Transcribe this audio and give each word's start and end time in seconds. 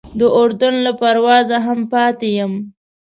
د 0.19 0.21
اردن 0.39 0.75
له 0.85 0.91
پروازه 0.99 1.57
هم 1.65 1.79
پاتې 1.91 2.27
یم. 2.37 2.53